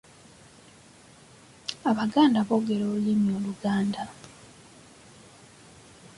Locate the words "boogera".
2.47-2.83